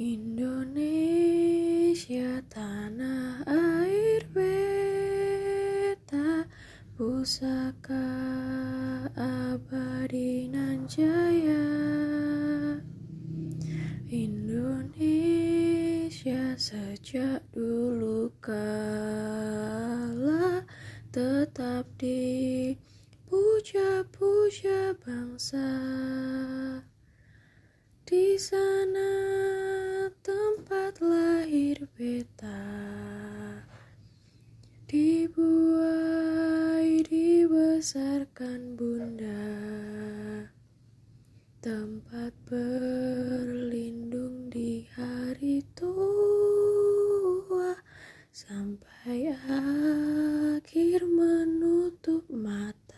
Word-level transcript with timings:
Indonesia 0.00 0.96
tanah 2.48 3.44
air 3.44 4.24
beta 4.32 6.48
pusaka 6.96 8.08
abadi 9.12 10.48
nan 10.48 10.88
jaya 10.88 11.68
Indonesia 14.08 14.96
sejak 16.56 17.44
dulu 17.52 18.32
kala 18.40 20.64
tetap 21.12 21.84
dipuja-puja 22.00 24.96
bangsa. 24.96 25.68
Di 28.08 28.40
sana 28.40 29.29
cerita. 32.20 32.60
Dibuai 34.84 35.40
dibesarkan 37.00 38.76
bunda. 38.76 39.40
Tempat 41.64 42.36
berlindung 42.44 44.52
di 44.52 44.84
hari 44.92 45.64
tua. 45.72 47.72
Sampai 48.28 49.32
akhir 49.32 51.08
menutup 51.08 52.28
mata. 52.28 52.89